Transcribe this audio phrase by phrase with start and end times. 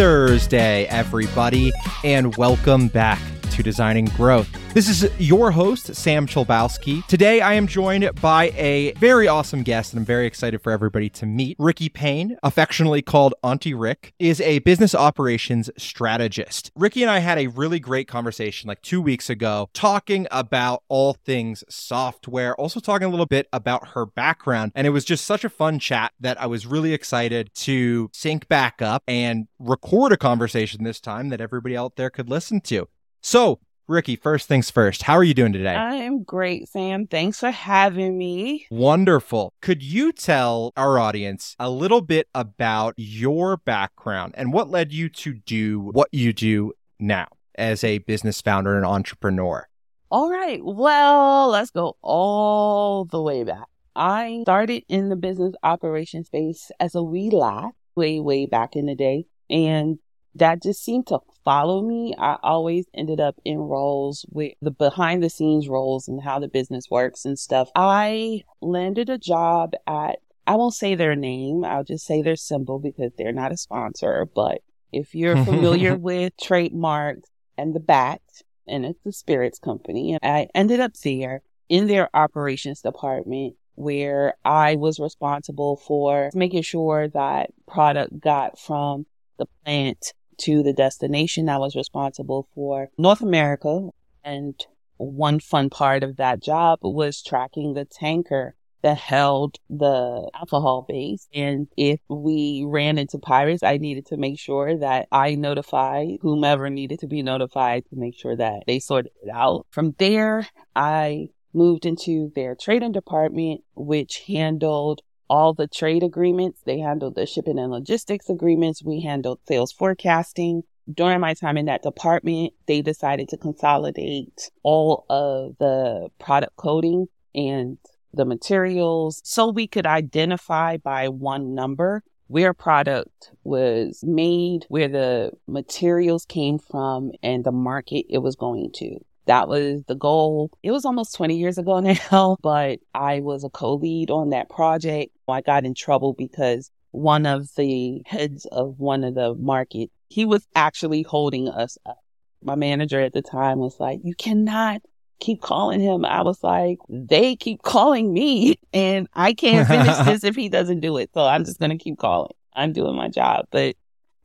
[0.00, 1.70] Thursday, everybody,
[2.04, 3.20] and welcome back
[3.50, 4.48] to Designing Growth.
[4.72, 7.04] This is your host, Sam Chlebowski.
[7.08, 11.10] Today, I am joined by a very awesome guest, and I'm very excited for everybody
[11.10, 11.56] to meet.
[11.58, 16.70] Ricky Payne, affectionately called Auntee Rik, is a business operations strategist.
[16.76, 21.14] Ricky and I had a really great conversation like two weeks ago, talking about all
[21.14, 24.70] things software, also talking a little bit about her background.
[24.76, 28.46] And it was just such a fun chat that I was really excited to sync
[28.46, 32.86] back up and record a conversation this time that everybody out there could listen to.
[33.20, 33.58] So,
[33.90, 35.74] Ricky, first things first, how are you doing today?
[35.74, 37.08] I'm great, Sam.
[37.08, 38.68] Thanks for having me.
[38.70, 39.52] Wonderful.
[39.60, 45.08] Could you tell our audience a little bit about your background and what led you
[45.08, 47.26] to do what you do now
[47.56, 49.66] as a business founder and entrepreneur?
[50.08, 50.64] All right.
[50.64, 53.66] Well, let's go all the way back.
[53.96, 58.86] I started in the business operations space as a wee lad way, way back in
[58.86, 59.26] the day.
[59.50, 59.98] And
[60.34, 62.14] that just seemed to follow me.
[62.18, 66.48] I always ended up in roles with the behind the scenes roles and how the
[66.48, 67.70] business works and stuff.
[67.74, 72.78] I landed a job at, I won't say their name, I'll just say their symbol
[72.78, 74.28] because they're not a sponsor.
[74.34, 78.20] But if you're familiar with trademarks and the bat,
[78.66, 84.34] and it's the spirits company, and I ended up there in their operations department where
[84.44, 89.06] I was responsible for making sure that product got from
[89.38, 91.48] the plant to the destination.
[91.48, 93.90] I was responsible for North America.
[94.22, 94.54] And
[94.96, 101.28] one fun part of that job was tracking the tanker that held the alcohol base.
[101.34, 106.70] And if we ran into pirates, I needed to make sure that I notified whomever
[106.70, 109.66] needed to be notified to make sure that they sorted it out.
[109.70, 116.60] From there, I moved into their trading department, which handled all the trade agreements.
[116.66, 118.82] They handled the shipping and logistics agreements.
[118.84, 120.64] We handled sales forecasting.
[120.92, 127.06] During my time in that department, they decided to consolidate all of the product coding
[127.34, 127.78] and
[128.12, 135.32] the materials so we could identify by one number where product was made, where the
[135.46, 138.98] materials came from, and the market it was going to.
[139.26, 140.50] That was the goal.
[140.62, 141.78] It was almost 20 years ago
[142.10, 145.12] now, but I was a co lead on that project.
[145.30, 150.24] I got in trouble because one of the heads of one of the market, he
[150.24, 151.98] was actually holding us up.
[152.42, 154.82] My manager at the time was like, You cannot
[155.20, 156.04] keep calling him.
[156.04, 160.80] I was like, They keep calling me, and I can't finish this if he doesn't
[160.80, 161.10] do it.
[161.14, 162.32] So I'm just going to keep calling.
[162.54, 163.46] I'm doing my job.
[163.50, 163.76] But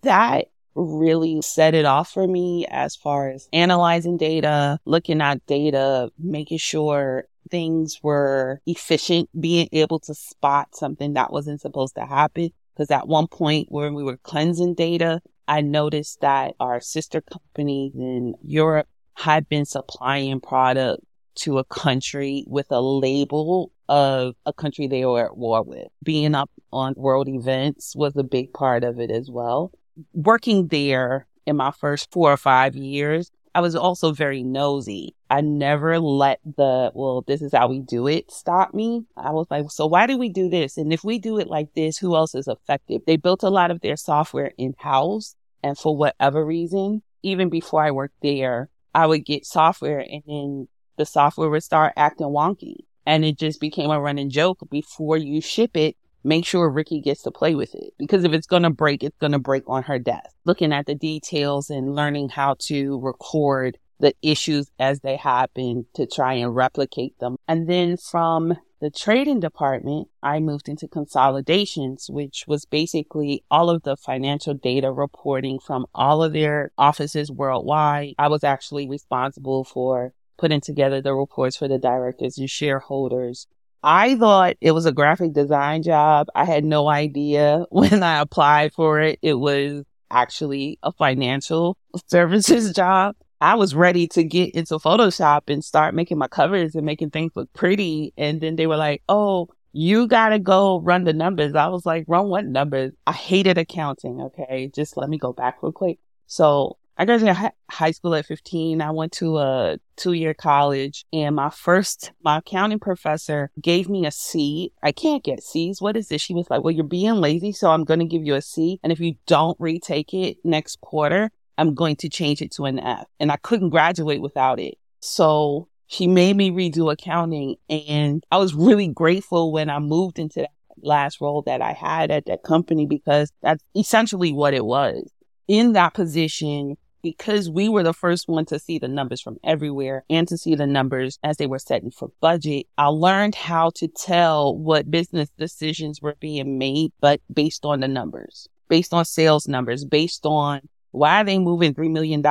[0.01, 0.45] that
[0.75, 6.57] really set it off for me as far as analyzing data, looking at data, making
[6.57, 12.49] sure things were efficient, being able to spot something that wasn't supposed to happen.
[12.73, 17.93] Because at one point when we were cleansing data, I noticed that our sister companies
[17.95, 21.03] in Europe had been supplying product
[21.35, 25.87] to a country with a label of a country they were at war with.
[26.03, 29.71] Being up on world events was a big part of it as well
[30.13, 35.15] working there in my first four or five years, I was also very nosy.
[35.29, 39.05] I never let the, well, this is how we do it stop me.
[39.15, 40.77] I was like, so why do we do this?
[40.77, 43.03] And if we do it like this, who else is affected?
[43.07, 45.35] They built a lot of their software in house.
[45.63, 50.67] And for whatever reason, even before I worked there, I would get software and then
[50.97, 52.79] the software would start acting wonky.
[53.05, 57.21] And it just became a running joke before you ship it make sure Ricky gets
[57.23, 59.83] to play with it because if it's going to break, it's going to break on
[59.83, 60.35] her desk.
[60.43, 66.05] Looking at the details and learning how to record the issues as they happen to
[66.05, 67.37] try and replicate them.
[67.47, 73.83] And then from the trading department, I moved into consolidations, which was basically all of
[73.83, 78.15] the financial data reporting from all of their offices worldwide.
[78.17, 83.47] I was actually responsible for putting together the reports for the directors and shareholders,
[83.87, 86.25] I thought it was a graphic design job.
[86.33, 91.77] I had no idea when I applied for it, it was actually a financial
[92.07, 93.15] services job.
[93.41, 97.33] I was ready to get into Photoshop and start making my covers and making things
[97.35, 98.11] look pretty.
[98.17, 101.53] And then they were like, oh, you gotta go run the numbers.
[101.53, 102.93] I was like, run what numbers?
[103.05, 104.19] I hated accounting.
[104.19, 104.71] Okay.
[104.73, 105.99] Just let me go back real quick.
[106.25, 108.81] So I graduated high school at 15.
[108.81, 114.05] I went to a two year college and my first, my accounting professor gave me
[114.05, 114.71] a C.
[114.81, 115.81] I can't get C's.
[115.81, 116.21] What is this?
[116.21, 117.51] She was like, well, you're being lazy.
[117.51, 118.79] So I'm going to give you a C.
[118.81, 122.79] And if you don't retake it next quarter, I'm going to change it to an
[122.79, 123.05] F.
[123.19, 124.75] And I couldn't graduate without it.
[125.01, 130.41] So she made me redo accounting and I was really grateful when I moved into
[130.41, 130.51] that
[130.81, 135.11] last role that I had at that company because that's essentially what it was
[135.47, 140.03] in that position, because we were the first one to see the numbers from everywhere
[140.09, 143.87] and to see the numbers as they were setting for budget, I learned how to
[143.87, 149.47] tell what business decisions were being made, but based on the numbers, based on sales
[149.47, 152.23] numbers, based on why are they moving $3 million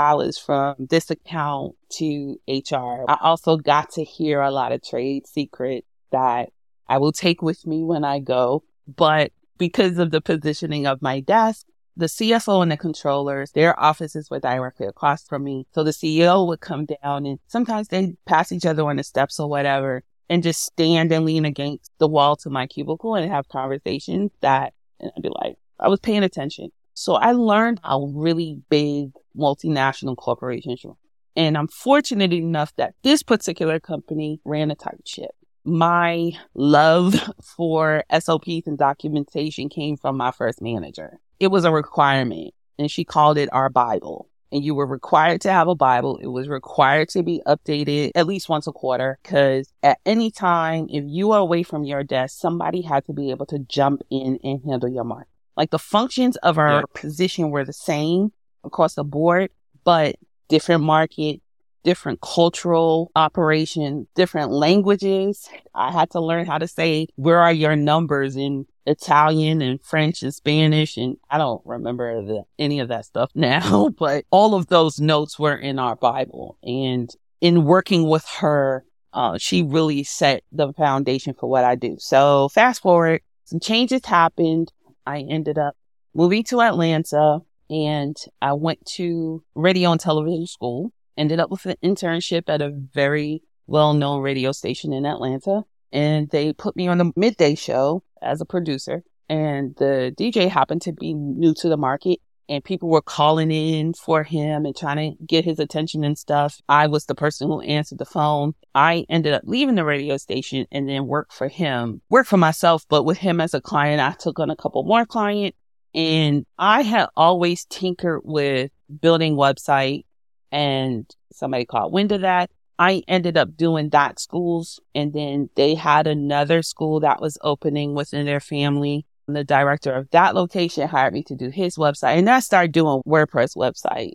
[0.44, 3.04] from this account to HR?
[3.08, 6.48] I also got to hear a lot of trade secrets that
[6.88, 8.64] I will take with me when I go.
[8.88, 11.64] But because of the positioning of my desk,
[11.96, 15.66] the CFO and the controllers, their offices were directly across from me.
[15.72, 19.38] So the CEO would come down and sometimes they'd pass each other on the steps
[19.38, 23.48] or whatever and just stand and lean against the wall to my cubicle and have
[23.48, 26.70] conversations that, and I'd be like, I was paying attention.
[26.94, 30.96] So I learned how really big multinational corporations run.
[31.36, 35.32] And I'm fortunate enough that this particular company ran a tight ship.
[35.64, 42.54] My love for SOPs and documentation came from my first manager it was a requirement
[42.78, 44.28] and she called it our Bible.
[44.52, 46.18] And you were required to have a Bible.
[46.18, 50.86] It was required to be updated at least once a quarter because at any time,
[50.90, 54.38] if you are away from your desk, somebody had to be able to jump in
[54.44, 55.26] and handle your mark.
[55.56, 58.32] Like the functions of our position were the same
[58.62, 59.50] across the board,
[59.82, 60.16] but
[60.48, 61.40] different market,
[61.82, 65.48] different cultural operation, different languages.
[65.74, 70.22] I had to learn how to say, where are your numbers in Italian and French
[70.22, 70.96] and Spanish.
[70.96, 75.38] And I don't remember the, any of that stuff now, but all of those notes
[75.38, 76.58] were in our Bible.
[76.62, 77.10] And
[77.40, 81.96] in working with her, uh, she really set the foundation for what I do.
[81.98, 84.72] So fast forward, some changes happened.
[85.06, 85.76] I ended up
[86.14, 87.40] moving to Atlanta
[87.70, 92.70] and I went to radio and television school ended up with an internship at a
[92.70, 95.62] very well known radio station in Atlanta.
[95.92, 99.02] And they put me on the midday show as a producer.
[99.28, 103.94] And the DJ happened to be new to the market and people were calling in
[103.94, 106.60] for him and trying to get his attention and stuff.
[106.68, 108.54] I was the person who answered the phone.
[108.74, 112.84] I ended up leaving the radio station and then worked for him, worked for myself,
[112.88, 115.56] but with him as a client, I took on a couple more clients
[115.94, 120.04] and I had always tinkered with building website
[120.52, 122.50] and somebody caught wind of that.
[122.78, 127.94] I ended up doing that schools and then they had another school that was opening
[127.94, 129.06] within their family.
[129.26, 132.72] And the director of that location hired me to do his website and I started
[132.72, 134.14] doing WordPress website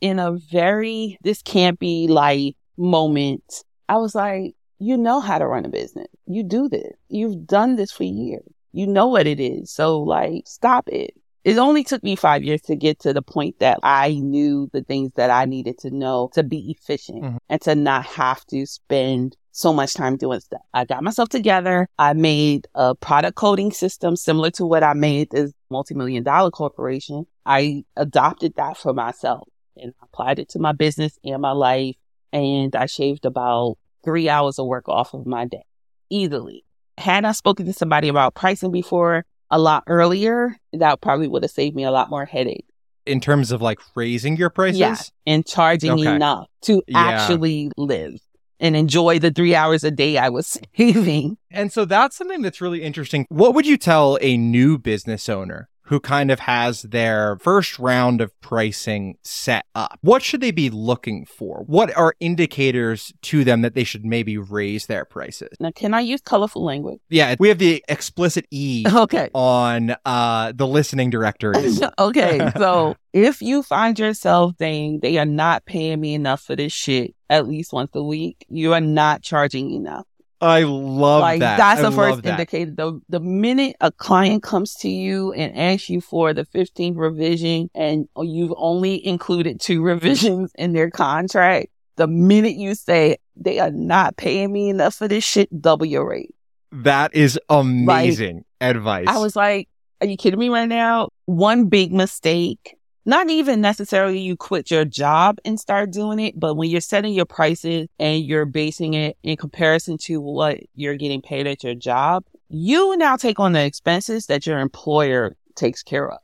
[0.00, 3.64] in a very, this can't be like moment.
[3.88, 6.08] I was like, you know how to run a business.
[6.26, 6.94] You do this.
[7.08, 8.42] You've done this for years.
[8.72, 9.70] You know what it is.
[9.70, 11.14] So like, stop it
[11.44, 14.82] it only took me five years to get to the point that I knew the
[14.82, 17.36] things that I needed to know to be efficient mm-hmm.
[17.48, 20.60] and to not have to spend so much time doing stuff.
[20.74, 21.88] I got myself together.
[21.98, 27.26] I made a product coding system similar to what I made this multi-million dollar corporation.
[27.46, 31.96] I adopted that for myself and applied it to my business and my life.
[32.32, 35.64] And I shaved about three hours of work off of my day
[36.10, 36.64] easily.
[36.98, 41.50] Had I spoken to somebody about pricing before, a lot earlier, that probably would have
[41.50, 42.66] saved me a lot more headache.
[43.06, 44.80] In terms of like raising your prices?
[44.80, 46.14] Yeah, and charging okay.
[46.14, 46.98] enough to yeah.
[46.98, 48.20] actually live
[48.60, 51.38] and enjoy the three hours a day I was saving.
[51.50, 53.26] And so that's something that's really interesting.
[53.28, 58.20] What would you tell a new business owner who kind of has their first round
[58.20, 59.98] of pricing set up.
[60.02, 61.64] What should they be looking for?
[61.66, 65.48] What are indicators to them that they should maybe raise their prices?
[65.58, 67.00] Now, can I use colorful language?
[67.08, 69.30] Yeah, we have the explicit E okay.
[69.34, 71.74] on uh, the listening directory.
[71.98, 76.72] okay, so if you find yourself saying they are not paying me enough for this
[76.72, 80.06] shit at least once a week, you are not charging enough.
[80.40, 81.58] I love like, that.
[81.58, 82.70] That's the first indicator.
[82.70, 87.70] The, the minute a client comes to you and asks you for the 15th revision
[87.74, 93.70] and you've only included two revisions in their contract, the minute you say they are
[93.70, 96.34] not paying me enough for this shit, double your rate.
[96.72, 99.06] That is amazing like, advice.
[99.08, 99.68] I was like,
[100.00, 101.08] are you kidding me right now?
[101.26, 106.54] One big mistake not even necessarily you quit your job and start doing it, but
[106.54, 111.22] when you're setting your prices and you're basing it in comparison to what you're getting
[111.22, 116.10] paid at your job, you now take on the expenses that your employer takes care
[116.10, 116.18] of.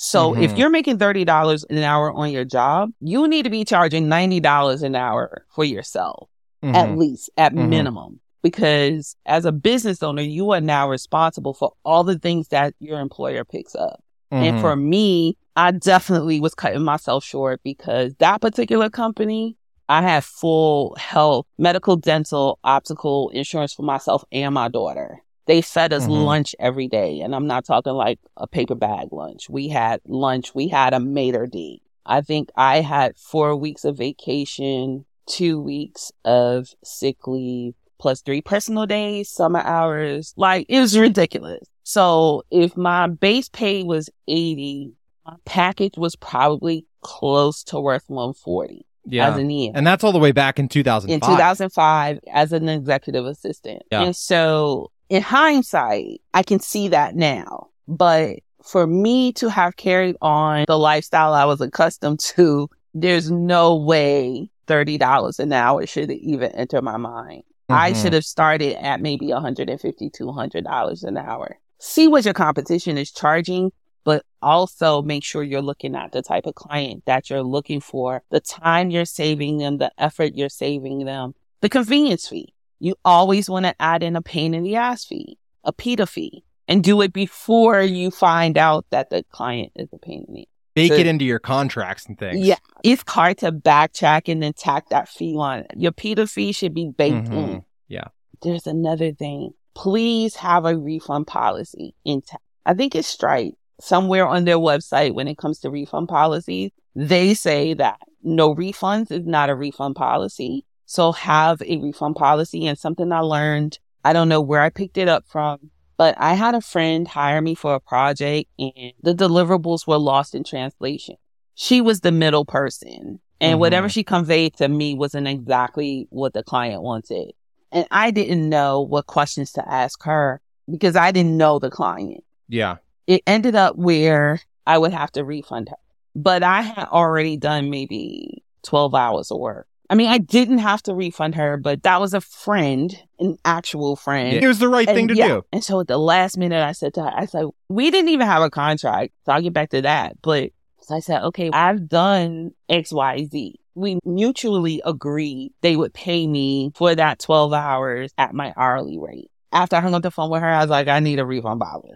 [0.00, 0.42] So mm-hmm.
[0.42, 4.82] if you're making $30 an hour on your job, you need to be charging $90
[4.82, 6.28] an hour for yourself,
[6.62, 6.74] mm-hmm.
[6.74, 7.68] at least at mm-hmm.
[7.68, 8.20] minimum.
[8.40, 13.00] Because as a business owner, you are now responsible for all the things that your
[13.00, 14.00] employer picks up.
[14.30, 14.60] And mm-hmm.
[14.60, 19.56] for me, I definitely was cutting myself short because that particular company,
[19.88, 25.20] I had full health, medical, dental, optical insurance for myself and my daughter.
[25.46, 26.24] They fed us Mhm.
[26.24, 27.20] lunch every day.
[27.22, 29.50] And I'm not talking like a paper bag lunch.
[29.50, 30.54] We had lunch.
[30.54, 31.82] We had a maître d'.
[32.06, 38.42] I think I had four weeks of vacation, two weeks of sick leave, plus three
[38.42, 40.34] personal days, summer hours.
[40.36, 41.66] Like it was ridiculous.
[41.82, 44.92] So if my base pay was 80,
[45.28, 49.28] my package was probably close to worth 140 Yeah.
[49.30, 51.12] as an EM and that's all the way back in 2005.
[51.14, 53.82] in 2005 as an executive assistant.
[53.92, 54.02] Yeah.
[54.02, 57.68] And so in hindsight, I can see that now.
[57.86, 63.76] But for me to have carried on the lifestyle I was accustomed to, there's no
[63.76, 67.42] way $30 an hour should even enter my mind.
[67.70, 68.02] I Mhm.
[68.02, 71.58] should have started at maybe $150, $200 an hour.
[71.78, 73.70] See what your competition is charging,
[74.04, 78.22] but also make sure you're looking at the type of client that you're looking for,
[78.30, 82.54] the time you're saving them, the effort you're saving them, the convenience fee.
[82.80, 86.44] You always want to add in a pain in the ass fee, a PITA fee,
[86.68, 90.40] and do it before you find out that the client is a pain in the
[90.42, 90.46] ass.
[90.74, 92.38] Bake the- it into your contracts and things.
[92.46, 92.58] Yeah.
[92.84, 95.64] It's hard to backtrack and then tack that fee on.
[95.76, 97.32] Your PITA fee should be baked Mhm.
[97.32, 97.64] in.
[97.88, 98.04] Yeah.
[98.42, 99.54] There's another thing.
[99.74, 102.42] Please have a refund policy intact.
[102.64, 106.70] I think it's Stripe somewhere on their website when it comes to refund policies.
[106.94, 110.64] They say that no refunds is not a refund policy.
[110.86, 113.78] So have a refund policy and something I learned.
[114.04, 117.42] I don't know where I picked it up from, but I had a friend hire
[117.42, 121.16] me for a project and the deliverables were lost in translation.
[121.54, 123.60] She was the middle person and Mhm.
[123.60, 127.32] whatever she conveyed to me wasn't exactly what the client wanted.
[127.70, 132.24] And I didn't know what questions to ask her because I didn't know the client.
[132.48, 132.76] Yeah.
[133.08, 135.76] It ended up where I would have to refund her,
[136.14, 139.66] but I had already done maybe 12 hours of work.
[139.90, 143.96] I mean, I didn't have to refund her, but that was a friend, an actual
[143.96, 144.34] friend.
[144.34, 145.44] It was the right And thing to yeah, do.
[145.50, 148.26] And so at the last minute, I said to her, I said, we didn't even
[148.26, 149.14] have a contract.
[149.24, 150.20] So I'll get back to that.
[150.20, 150.50] But
[150.82, 153.58] so I said, okay, I've done X, Y, Z.
[153.74, 159.30] We mutually agreed they would pay me for that 12 hours at my hourly rate.
[159.50, 161.60] After I hung up the phone with her, I was like, I need a refund
[161.60, 161.94] policy.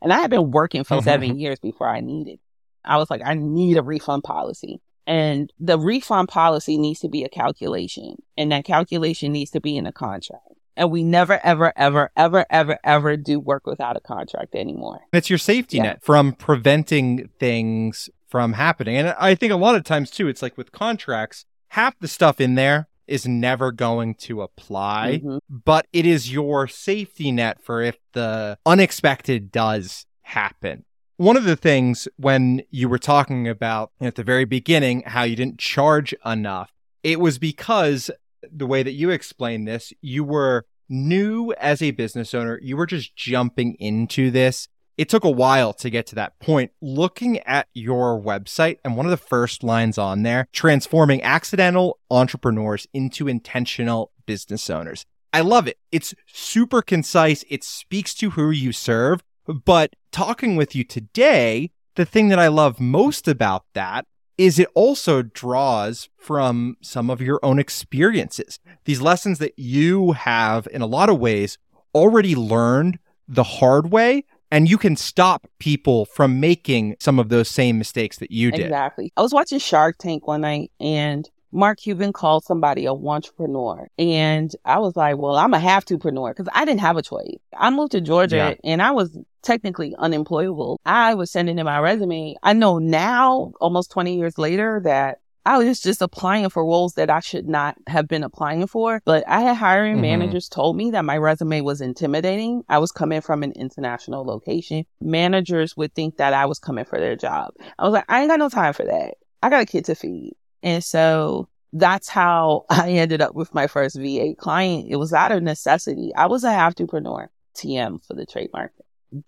[0.00, 1.38] And I had been working for seven mm-hmm.
[1.38, 2.38] years before I needed.
[2.84, 4.80] I was like, I need a refund policy.
[5.06, 8.16] And the refund policy needs to be a calculation.
[8.36, 10.44] And that calculation needs to be in a contract.
[10.76, 15.00] And we never, ever, ever, ever, ever, ever do work without a contract anymore.
[15.12, 15.84] It's your safety Yeah.
[15.84, 18.96] net from preventing things from happening.
[18.96, 22.40] And I think a lot of times too, it's like with contracts, half the stuff
[22.40, 25.40] in there is never going to apply, Mhm.
[25.48, 30.84] but it is your safety net for if the unexpected does happen.
[31.16, 35.34] One of the things when you were talking about at the very beginning how you
[35.34, 36.70] didn't charge enough,
[37.02, 38.10] it was because
[38.52, 42.86] the way that you explained this, you were new as a business owner, you were
[42.86, 44.68] just jumping into this.
[44.98, 46.72] It took a while to get to that point.
[46.82, 52.88] Looking at your website and one of the first lines on there, transforming accidental entrepreneurs
[52.92, 55.06] into intentional business owners.
[55.32, 55.78] I love it.
[55.92, 57.44] It's super concise.
[57.48, 59.22] It speaks to who you serve.
[59.46, 64.04] But talking with you today, the thing that I love most about that
[64.36, 68.58] is it also draws from some of your own experiences.
[68.84, 71.56] These lessons that you have, in a lot of ways,
[71.94, 77.48] already learned the hard way, and you can stop people from making some of those
[77.48, 78.66] same mistakes that you did.
[78.66, 79.12] Exactly.
[79.16, 83.88] I was watching Shark Tank one night and Mark Cuban called somebody a entrepreneur.
[83.98, 87.02] And I was like, well, I'm a have to preneur because I didn't have a
[87.02, 87.36] choice.
[87.56, 88.54] I moved to Georgia Yeah.
[88.70, 90.80] and I was technically unemployable.
[90.84, 92.36] I was sending in my resume.
[92.42, 97.10] I know now, almost 20 years later, that I was just applying for roles that
[97.10, 99.00] I should not have been applying for.
[99.04, 100.02] But I had hiring Mhm.
[100.02, 102.64] managers told me that my resume was intimidating.
[102.68, 104.84] I was coming from an international location.
[105.00, 107.52] Managers would think that I was coming for their job.
[107.78, 109.14] I was like, I ain't got no time for that.
[109.42, 110.34] I got a kid to feed.
[110.62, 114.86] And so that's how I ended up with my first VA client.
[114.88, 116.14] It was out of necessity.
[116.14, 118.72] I was a have to-preneur, TM for the trade trademark.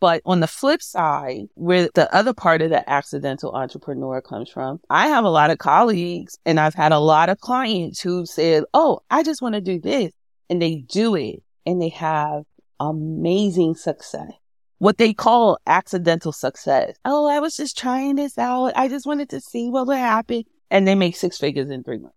[0.01, 4.81] But on the flip side, where the other part of the accidental entrepreneur comes from,
[4.91, 8.65] I have a lot of colleagues and I've had a lot of clients who said,
[8.75, 10.13] Oh, I just want to do this.
[10.51, 12.43] And they do it and they have
[12.79, 14.33] amazing success.
[14.79, 16.97] What they call accidental success.
[17.05, 18.73] Oh, I was just trying this out.
[18.77, 20.45] I just wanted to see what would happen.
[20.71, 22.17] And they make six figures in three months.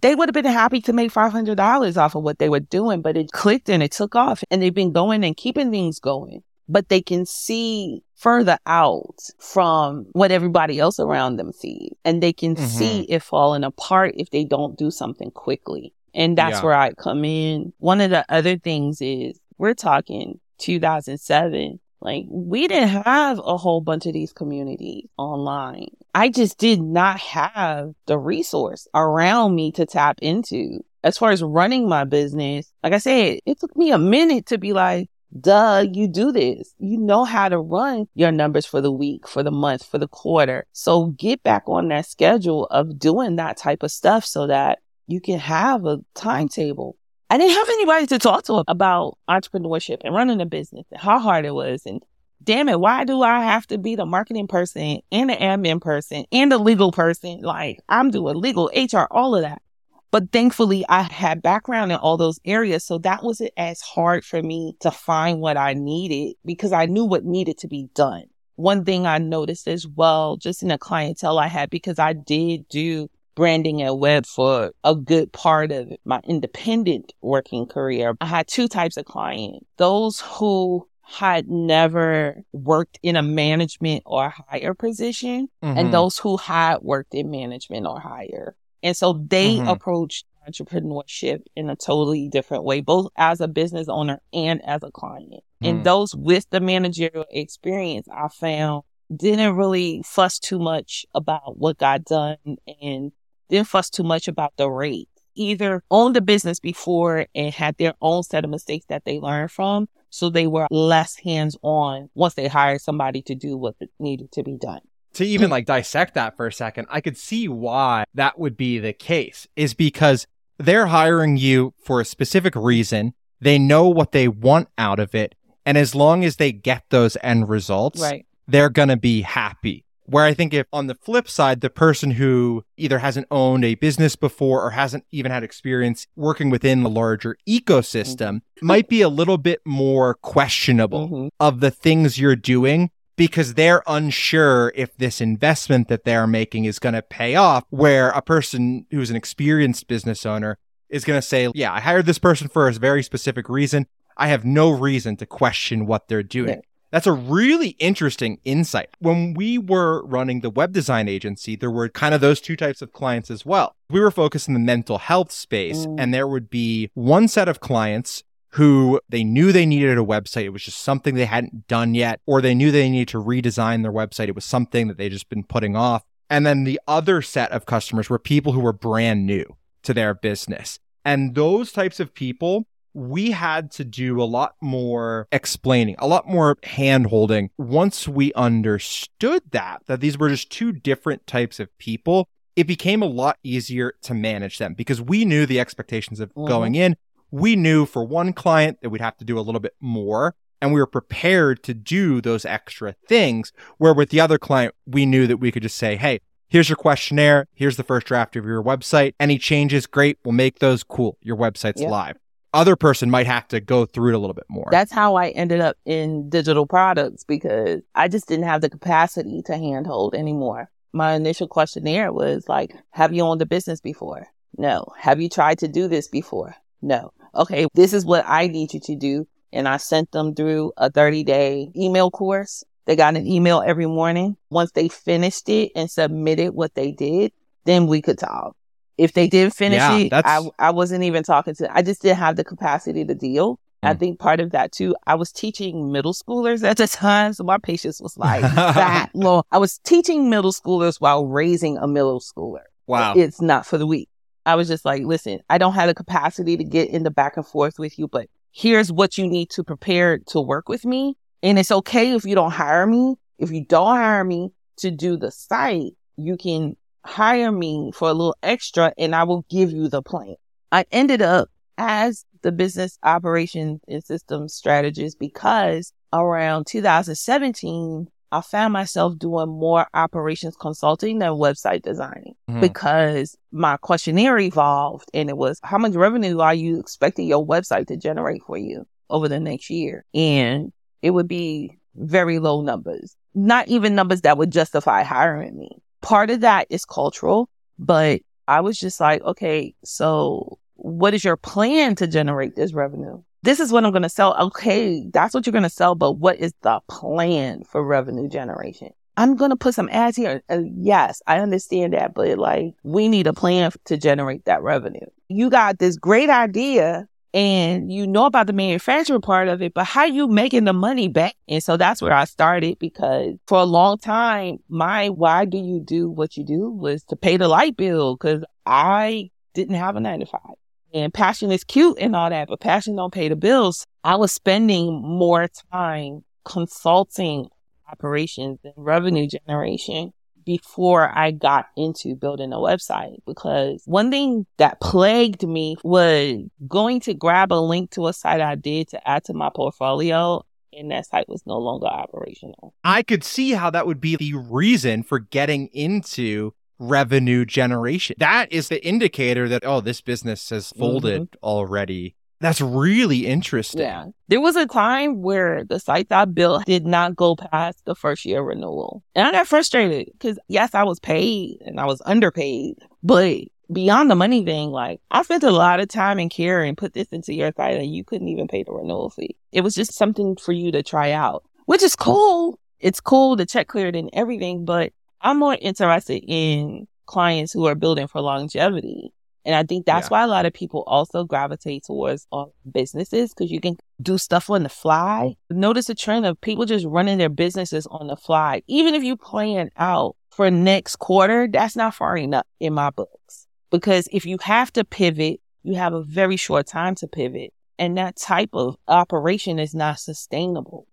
[0.00, 3.16] They would have been happy to make $500 off of what they were doing, but
[3.16, 6.88] it clicked and it took off and they've been going and keeping things going but
[6.88, 11.92] they can see further out from what everybody else around them sees.
[12.04, 12.66] And they can Mhm.
[12.66, 15.92] see it falling apart if they don't do something quickly.
[16.14, 16.64] And that's Yeah.
[16.64, 17.72] where I come in.
[17.78, 23.80] One of the other things is we're talking 2007, like we didn't have a whole
[23.80, 25.88] bunch of these communities online.
[26.14, 30.80] I just did not have the resource around me to tap into.
[31.02, 34.58] As far as running my business, like I said, it took me a minute to
[34.58, 35.08] be like,
[35.38, 36.74] duh, you do this.
[36.78, 40.08] You know how to run your numbers for the week, for the month, for the
[40.08, 40.66] quarter.
[40.72, 45.20] So get back on that schedule of doing that type of stuff so that you
[45.20, 46.96] can have a timetable.
[47.28, 51.18] I didn't have anybody to talk to about entrepreneurship and running a business and how
[51.18, 51.86] hard it was.
[51.86, 52.02] And
[52.42, 56.24] damn it, why do I have to be the marketing person and the admin person
[56.32, 57.40] and the legal person?
[57.40, 59.62] Like I'm doing legal, HR, all of that.
[60.10, 62.84] But thankfully, I had background in all those areas.
[62.84, 67.04] So that wasn't as hard for me to find what I needed because I knew
[67.04, 68.24] what needed to be done.
[68.56, 72.68] One thing I noticed as well, just in the clientele I had, because I did
[72.68, 78.14] do branding and web for a good part of my independent working career.
[78.20, 79.64] I had two types of clients.
[79.78, 85.78] Those who had never worked in a management or higher position mm-hmm.
[85.78, 88.54] and those who had worked in management or higher.
[88.82, 89.68] And so they mm-hmm.
[89.68, 94.90] approached entrepreneurship in a totally different way, both as a business owner and as a
[94.90, 95.42] client.
[95.62, 95.68] Mm.
[95.68, 98.82] And those with the managerial experience, I found
[99.14, 102.36] didn't really fuss too much about what got done
[102.80, 103.12] and
[103.48, 105.08] didn't fuss too much about the rate.
[105.34, 109.50] Either owned the business before and had their own set of mistakes that they learned
[109.50, 109.88] from.
[110.10, 114.42] So they were less hands on once they hired somebody to do what needed to
[114.42, 114.80] be done
[115.14, 118.78] to even like dissect that for a second, I could see why that would be
[118.78, 120.26] the case is because
[120.58, 123.14] they're hiring you for a specific reason.
[123.40, 125.34] They know what they want out of it.
[125.64, 128.26] And as long as they get those end results, right.
[128.46, 129.84] they're going to be happy.
[130.04, 133.76] Where I think if on the flip side, the person who either hasn't owned a
[133.76, 138.66] business before or hasn't even had experience working within the larger ecosystem mm-hmm.
[138.66, 141.28] might be a little bit more questionable mm-hmm.
[141.38, 146.78] of the things you're doing because they're unsure if this investment that they're making is
[146.78, 147.64] going to pay off.
[147.68, 150.56] Where a person who's an experienced business owner
[150.88, 153.86] is going to say, Yeah, I hired this person for a very specific reason.
[154.16, 156.48] I have no reason to question what they're doing.
[156.48, 156.60] Yeah.
[156.92, 158.88] That's a really interesting insight.
[159.00, 162.80] When we were running the web design agency, there were kind of those two types
[162.80, 163.76] of clients as well.
[163.90, 165.96] We were focused in the mental health space, mm.
[165.98, 170.44] and there would be one set of clients who they knew they needed a website.
[170.44, 173.82] It was just something they hadn't done yet, or they knew they needed to redesign
[173.82, 174.28] their website.
[174.28, 176.04] It was something that they just been putting off.
[176.28, 180.14] And then the other set of customers were people who were brand new to their
[180.14, 180.78] business.
[181.04, 186.28] And those types of people, we had to do a lot more explaining, a lot
[186.28, 191.76] more hand holding once we understood that, that these were just two different types of
[191.78, 192.28] people.
[192.56, 196.48] It became a lot easier to manage them because we knew the expectations of mm-hmm.
[196.48, 196.96] going in
[197.30, 200.72] we knew for one client that we'd have to do a little bit more and
[200.72, 203.52] we were prepared to do those extra things.
[203.78, 206.76] Where with the other client, we knew that we could just say, Hey, here's your
[206.76, 207.46] questionnaire.
[207.54, 209.14] Here's the first draft of your website.
[209.18, 209.86] Any changes?
[209.86, 210.18] Great.
[210.24, 211.18] We'll make those cool.
[211.22, 211.90] Your website's yep.
[211.90, 212.16] live.
[212.52, 214.66] Other person might have to go through it a little bit more.
[214.72, 219.40] That's how I ended up in digital products because I just didn't have the capacity
[219.42, 220.68] to handhold anymore.
[220.92, 224.26] My initial questionnaire was like, have you owned a business before?
[224.58, 224.84] No.
[224.98, 226.56] Have you tried to do this before?
[226.82, 229.26] No okay, this is what I need you to do.
[229.52, 232.64] And I sent them through a 30 day email course.
[232.86, 234.36] They got an email every morning.
[234.50, 237.32] Once they finished it and submitted what they did,
[237.64, 238.56] then we could talk.
[238.98, 242.18] If they didn't finish yeah, it, I, I wasn't even talking to, I just didn't
[242.18, 243.58] have the capacity to deal.
[243.82, 243.88] Mm.
[243.88, 247.32] I think part of that too, I was teaching middle schoolers at the time.
[247.32, 249.42] So my patience was like that long.
[249.50, 252.64] I was teaching middle schoolers while raising a middle schooler.
[252.86, 253.14] Wow.
[253.16, 254.09] It's not for the weak.
[254.46, 257.36] I was just like, listen, I don't have the capacity to get in the back
[257.36, 261.16] and forth with you, but here's what you need to prepare to work with me.
[261.42, 263.16] And it's okay if you don't hire me.
[263.38, 268.12] If you don't hire me to do the site, you can hire me for a
[268.12, 270.36] little extra and I will give you the plan.
[270.70, 271.48] I ended up
[271.78, 279.86] as the business operations and systems strategist because around 2017, I found myself doing more
[279.92, 282.60] operations consulting than website designing mm-hmm.
[282.60, 287.88] because my questionnaire evolved and it was how much revenue are you expecting your website
[287.88, 290.04] to generate for you over the next year?
[290.14, 295.70] And it would be very low numbers, not even numbers that would justify hiring me.
[296.00, 301.36] Part of that is cultural, but I was just like, okay, so what is your
[301.36, 303.22] plan to generate this revenue?
[303.42, 304.36] This is what I'm going to sell.
[304.38, 308.90] Okay, that's what you're going to sell, but what is the plan for revenue generation?
[309.16, 310.42] I'm going to put some ads here.
[310.48, 315.06] Uh, yes, I understand that, but like we need a plan to generate that revenue.
[315.28, 319.84] You got this great idea and you know about the manufacturing part of it, but
[319.84, 321.34] how you making the money back?
[321.48, 325.80] And so that's where I started because for a long time, my why do you
[325.80, 330.00] do what you do was to pay the light bill because I didn't have a
[330.00, 330.56] nine to five.
[330.92, 333.86] And passion is cute and all that, but passion don't pay the bills.
[334.02, 337.48] I was spending more time consulting
[337.90, 340.12] operations and revenue generation
[340.44, 347.00] before I got into building a website because one thing that plagued me was going
[347.00, 350.90] to grab a link to a site I did to add to my portfolio and
[350.90, 352.74] that site was no longer operational.
[352.84, 358.16] I could see how that would be the reason for getting into revenue generation.
[358.18, 361.44] That is the indicator that, oh, this business has folded mm-hmm.
[361.44, 362.16] already.
[362.40, 363.82] That's really interesting.
[363.82, 364.06] Yeah.
[364.28, 368.24] There was a time where the sites I built did not go past the first
[368.24, 369.04] year renewal.
[369.14, 374.10] And I got frustrated because, yes, I was paid and I was underpaid, but beyond
[374.10, 377.08] the money thing, like I spent a lot of time and care and put this
[377.08, 379.36] into your site and you couldn't even pay the renewal fee.
[379.52, 382.58] It was just something for you to try out, which is cool.
[382.78, 387.74] It's cool to check cleared and everything, but I'm more interested in clients who are
[387.74, 389.12] building for longevity.
[389.44, 390.18] And I think that's yeah.
[390.18, 394.50] why a lot of people also gravitate towards uh, businesses because you can do stuff
[394.50, 395.34] on the fly.
[395.48, 398.62] Notice a trend of people just running their businesses on the fly.
[398.66, 403.46] Even if you plan out for next quarter, that's not far enough in my books.
[403.70, 407.52] Because if you have to pivot, you have a very short time to pivot.
[407.78, 410.86] And that type of operation is not sustainable.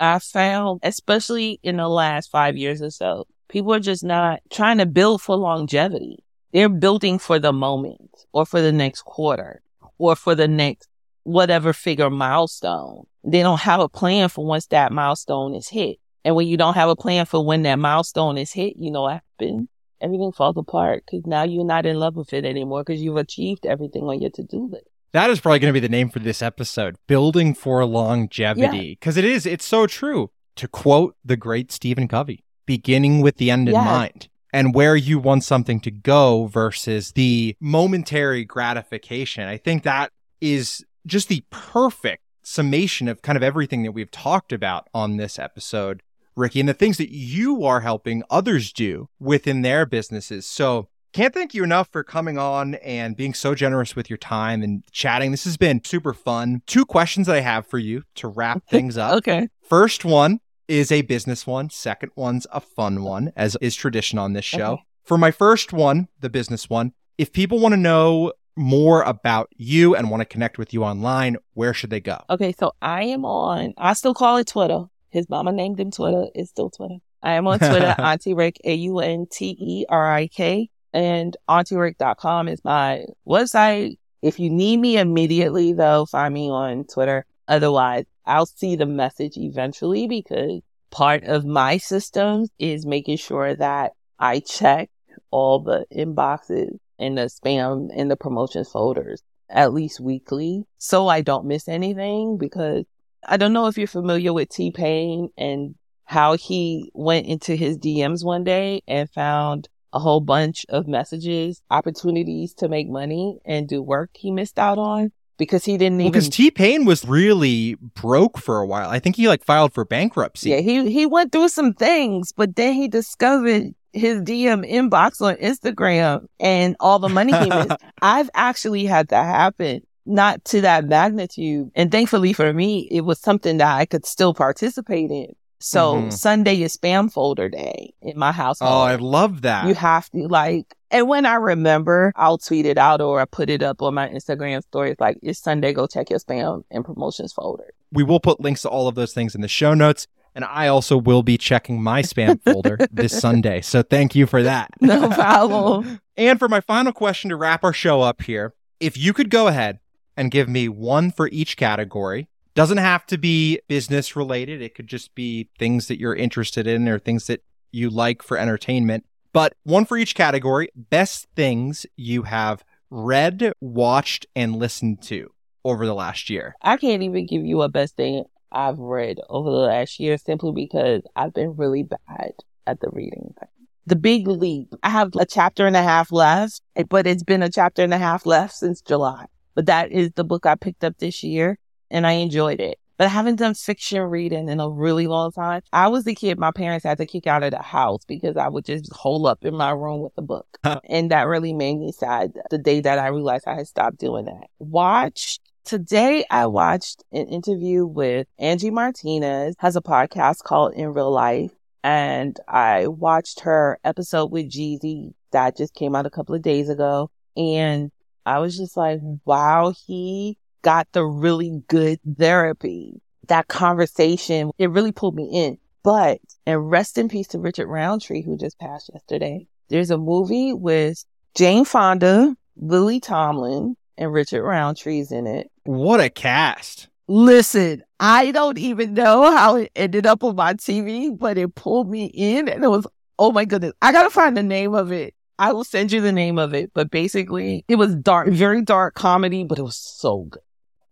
[0.00, 4.78] I found, especially in the last five years or so, people are just not trying
[4.78, 6.24] to build for longevity.
[6.52, 9.62] They're building for the moment or for the next quarter
[9.98, 10.88] or for the next
[11.24, 13.04] whatever figure milestone.
[13.22, 15.98] They don't have a plan for once that milestone is hit.
[16.24, 19.02] And when you don't have a plan for when that milestone is hit, you know
[19.02, 19.68] what happens?
[20.00, 23.66] Everything falls apart because now you're not in love with it anymore because you've achieved
[23.66, 24.86] everything on your to-do list.
[25.12, 28.92] That is probably going to be the name for this episode, Building for Longevity.
[28.92, 29.24] Because yeah.
[29.24, 30.30] it is, it's so true.
[30.56, 35.18] To quote the great Stephen Covey, beginning with the end in mind and where you
[35.18, 39.48] want something to go versus the momentary gratification.
[39.48, 44.52] I think that is just the perfect summation of kind of everything that we've talked
[44.52, 46.02] about on this episode,
[46.36, 50.46] Ricky, and the things that you are helping others do within their businesses.
[50.46, 54.62] So, can't thank you enough for coming on and being so generous with your time
[54.62, 55.30] and chatting.
[55.30, 56.62] This has been super fun.
[56.66, 59.14] Two questions that I have for you to wrap things up.
[59.14, 59.48] okay.
[59.62, 61.70] First one is a business one.
[61.70, 64.72] Second one's a fun one, as is tradition on this show.
[64.72, 64.82] Okay.
[65.04, 69.96] For my first one, the business one, if people want to know more about you
[69.96, 72.22] and want to connect with you online, where should they go?
[72.30, 74.84] Okay, so I am on, I still call it Twitter.
[75.08, 76.26] His mama named him Twitter.
[76.34, 76.96] It's still Twitter.
[77.22, 80.70] I am on Twitter, Auntee Rik, A U N T E R I K.
[80.92, 83.98] And AunteeRik.com is my website.
[84.22, 87.24] If you need me immediately, though, find me on Twitter.
[87.48, 93.92] Otherwise, I'll see the message eventually because part of my systems is making sure that
[94.18, 94.90] I check
[95.30, 101.22] all the inboxes and the spam and the promotions folders at least weekly so I
[101.22, 102.84] don't miss anything because
[103.26, 105.74] I don't know if you're familiar with T Pain and
[106.04, 111.62] how he went into his DMs one day and found a whole bunch of messages,
[111.70, 116.12] opportunities to make money and do work he missed out on because he didn't even
[116.12, 118.90] because T Pain was really broke for a while.
[118.90, 120.50] I think he like filed for bankruptcy.
[120.50, 125.34] Yeah, he he went through some things, but then he discovered his DM inbox on
[125.36, 127.72] Instagram and all the money he missed.
[128.02, 131.70] I've actually had that happen, not to that magnitude.
[131.74, 135.34] And thankfully for me, it was something that I could still participate in.
[135.60, 136.10] So mm-hmm.
[136.10, 138.72] Sunday is spam folder day in my household.
[138.72, 139.66] Oh, I love that.
[139.68, 143.50] You have to like, and when I remember, I'll tweet it out or I put
[143.50, 147.34] it up on my Instagram stories like, it's Sunday, go check your spam and promotions
[147.34, 147.72] folder.
[147.92, 150.06] We will put links to all of those things in the show notes.
[150.34, 153.60] And I also will be checking my spam folder this Sunday.
[153.60, 154.70] So thank you for that.
[154.80, 156.00] No problem.
[156.16, 159.48] and for my final question to wrap our show up here, if you could go
[159.48, 159.80] ahead
[160.16, 164.60] and give me one for each category doesn't have to be business related.
[164.60, 168.36] It could just be things that you're interested in or things that you like for
[168.36, 169.04] entertainment.
[169.32, 175.30] But one for each category best things you have read, watched, and listened to
[175.64, 176.56] over the last year.
[176.62, 180.52] I can't even give you a best thing I've read over the last year simply
[180.52, 182.32] because I've been really bad
[182.66, 183.48] at the reading thing.
[183.86, 184.74] The Big Leap.
[184.82, 187.98] I have a chapter and a half left, but it's been a chapter and a
[187.98, 189.26] half left since July.
[189.54, 191.58] But that is the book I picked up this year
[191.90, 192.78] and I enjoyed it.
[192.98, 195.62] but I haven't done fiction reading in a really long time.
[195.72, 198.48] I was the kid my parents had to kick out of the house because I
[198.48, 200.46] would just hole up in my room with a book.
[200.84, 204.26] and that really made me sad the day that I realized I had stopped doing
[204.26, 204.48] that.
[204.58, 211.12] Watched Today I watched an interview with Angie Martinez, has a podcast called In Real
[211.12, 211.52] Life.
[211.84, 216.68] And I watched her episode with Jeezy that just came out a couple of days
[216.68, 217.10] ago.
[217.36, 217.92] And
[218.26, 223.00] I was just like, wow, he got the really good therapy.
[223.28, 225.58] That conversation, it really pulled me in.
[225.82, 229.46] But, and rest in peace to Richard Roundtree, who just passed yesterday.
[229.68, 235.50] There's a movie with Jane Fonda, Lily Tomlin, and Richard Roundtree's in it.
[235.64, 236.88] What a cast.
[237.06, 241.90] Listen, I don't even know how it ended up on my TV, but it pulled
[241.90, 242.86] me in and it was,
[243.18, 243.72] oh my goodness.
[243.82, 245.14] I gotta find the name of it.
[245.38, 246.70] I will send you the name of it.
[246.74, 250.42] But basically, it was dark, very dark comedy, but it was so good.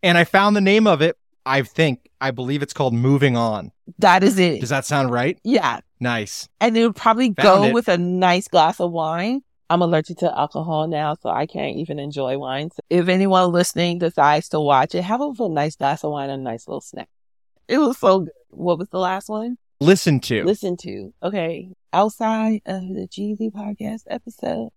[0.03, 1.17] And I found the name of it.
[1.47, 3.73] I think, I believe it's called Moving On.
[3.99, 4.61] That is it.
[4.61, 5.39] Does that sound right?
[5.45, 5.81] Yeah.
[5.99, 6.49] Nice.
[6.61, 7.75] And it would probably found go it.
[7.75, 9.41] with a nice glass of wine.
[9.71, 12.71] I'm allergic to alcohol now, so I can't even enjoy wine.
[12.71, 16.41] So if anyone listening decides to watch it, have a nice glass of wine and
[16.41, 17.09] a nice little snack.
[17.67, 18.33] It was so good.
[18.51, 19.59] What was the last one?
[19.81, 20.45] Listen to.
[20.45, 21.13] Listen to.
[21.23, 21.71] Okay.
[21.93, 24.71] Outside of the Jeezy podcast episode.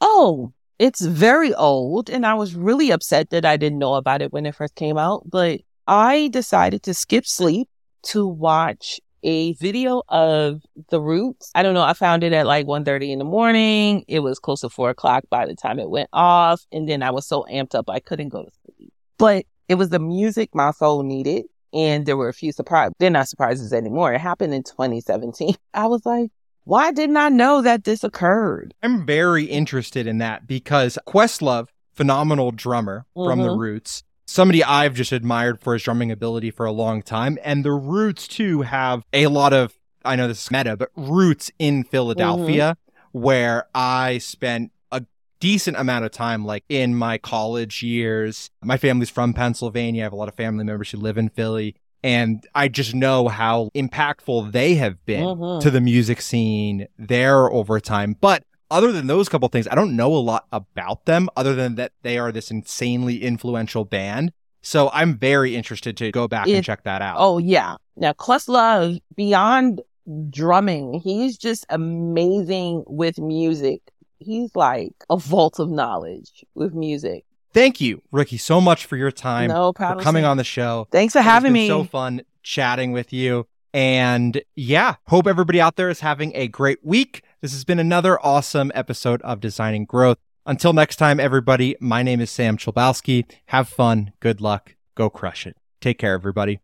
[0.00, 2.10] Oh, it's very old.
[2.10, 4.98] And I was really upset that I didn't know about it when it first came
[4.98, 5.28] out.
[5.28, 7.68] But I decided to skip sleep
[8.04, 11.50] to watch a video of the roots.
[11.54, 11.82] I don't know.
[11.82, 14.04] I found it at like 1.30 in the morning.
[14.06, 16.62] It was close to four o'clock by the time it went off.
[16.70, 18.92] And then I was so amped up, I couldn't go to sleep.
[19.18, 21.46] But it was the music my soul needed.
[21.72, 22.94] And there were a few surprises.
[23.00, 24.12] They're not surprises anymore.
[24.12, 25.54] It happened in 2017.
[25.74, 26.30] I was like,
[26.64, 28.74] why didn't I know that this occurred?
[28.82, 33.28] I'm very interested in that because Questlove, phenomenal drummer mm-hmm.
[33.28, 33.60] from the mm-hmm.
[33.60, 37.38] Roots, somebody I've just admired for his drumming ability for a long time.
[37.44, 39.74] And the Roots, too, have a lot of,
[40.04, 43.18] I know this is meta, but roots in Philadelphia mm-hmm.
[43.18, 45.04] where I spent a
[45.40, 48.50] decent amount of time, like in my college years.
[48.62, 50.02] My family's from Pennsylvania.
[50.02, 51.76] I have a lot of family members who live in Philly.
[52.04, 55.62] And I just know how impactful they have been mm-hmm.
[55.62, 58.16] to the music scene there over time.
[58.20, 61.76] But other than those couple things, I don't know a lot about them other than
[61.76, 64.32] that they are this insanely influential band.
[64.60, 67.16] So I'm very interested to go back it, and check that out.
[67.18, 67.76] Oh yeah.
[67.96, 69.82] Now Questlove, beyond
[70.30, 73.80] drumming, he's just amazing with music
[74.24, 77.24] he's like a vault of knowledge with music.
[77.54, 79.48] Thank you, Ricky, so much for your time.
[79.48, 80.00] No problem.
[80.00, 80.88] For coming on the show.
[80.90, 81.68] Thanks for having me.
[81.68, 83.46] So fun chatting with you.
[83.72, 87.22] And yeah, hope everybody out there is having a great week.
[87.40, 90.18] This has been another awesome episode of Designing Growth.
[90.46, 93.24] Until next time, everybody, my name is Sam Chlebowski.
[93.46, 94.12] Have fun.
[94.20, 94.76] Good luck.
[94.94, 95.56] Go crush it.
[95.80, 96.60] Take care, everybody.